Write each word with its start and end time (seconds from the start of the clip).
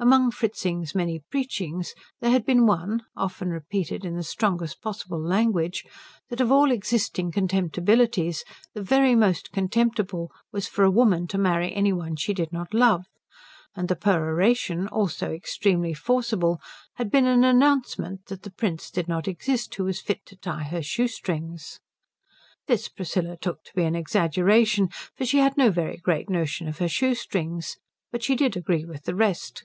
Among 0.00 0.30
Fritzing's 0.30 0.94
many 0.94 1.24
preachings 1.28 1.92
there 2.20 2.30
had 2.30 2.46
been 2.46 2.66
one, 2.66 3.04
often 3.16 3.50
repeated 3.50 4.04
in 4.04 4.14
the 4.14 4.22
strongest 4.22 4.80
possible 4.80 5.20
language, 5.20 5.84
that 6.28 6.40
of 6.40 6.52
all 6.52 6.70
existing 6.70 7.32
contemptibilities 7.32 8.44
the 8.74 8.80
very 8.82 9.16
most 9.16 9.50
contemptible 9.50 10.30
was 10.52 10.68
for 10.68 10.84
a 10.84 10.88
woman 10.90 11.26
to 11.26 11.36
marry 11.36 11.74
any 11.74 11.92
one 11.92 12.14
she 12.14 12.32
did 12.32 12.52
not 12.52 12.72
love; 12.72 13.06
and 13.74 13.88
the 13.88 13.96
peroration, 13.96 14.86
also 14.86 15.32
extremely 15.32 15.94
forcible, 15.94 16.60
had 16.94 17.10
been 17.10 17.26
an 17.26 17.42
announcement 17.42 18.26
that 18.26 18.42
the 18.44 18.52
prince 18.52 18.92
did 18.92 19.08
not 19.08 19.26
exist 19.26 19.74
who 19.74 19.82
was 19.84 20.00
fit 20.00 20.24
to 20.26 20.36
tie 20.36 20.62
her 20.62 20.80
shoestrings. 20.80 21.80
This 22.68 22.88
Priscilla 22.88 23.36
took 23.36 23.64
to 23.64 23.74
be 23.74 23.82
an 23.82 23.96
exaggeration, 23.96 24.90
for 25.16 25.24
she 25.26 25.38
had 25.38 25.56
no 25.56 25.72
very 25.72 25.96
great 25.96 26.30
notion 26.30 26.68
of 26.68 26.78
her 26.78 26.88
shoestrings; 26.88 27.78
but 28.12 28.22
she 28.22 28.36
did 28.36 28.56
agree 28.56 28.84
with 28.84 29.02
the 29.02 29.16
rest. 29.16 29.64